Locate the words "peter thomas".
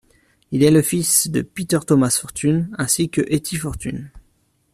1.43-2.09